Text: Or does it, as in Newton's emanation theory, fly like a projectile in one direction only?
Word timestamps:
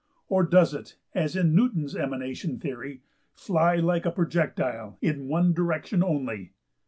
Or 0.29 0.41
does 0.41 0.73
it, 0.73 0.95
as 1.13 1.35
in 1.35 1.53
Newton's 1.53 1.95
emanation 1.95 2.57
theory, 2.57 3.03
fly 3.35 3.75
like 3.75 4.03
a 4.03 4.09
projectile 4.11 4.97
in 4.99 5.27
one 5.27 5.53
direction 5.53 6.01
only? 6.03 6.53